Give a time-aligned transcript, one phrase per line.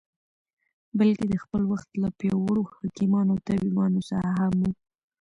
[0.97, 4.69] بلکې د خپل وخت له پیاوړو حکیمانو او طبیبانو څخه هم و.